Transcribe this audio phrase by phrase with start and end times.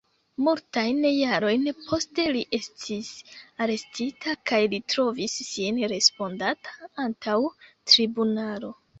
[0.45, 3.11] Multajn jarojn poste li estis
[3.65, 6.73] arestita, kaj li trovis sin respondanta
[7.05, 7.37] antaŭ
[7.93, 8.73] tribunalo.